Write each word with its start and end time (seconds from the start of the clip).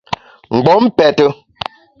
Mgbom 0.55 0.83
pète. 0.97 1.21